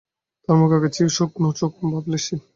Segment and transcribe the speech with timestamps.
[0.49, 2.39] তার মুখ আগের চেয়েও শুকনো, চোখ ভাবলেশহীন।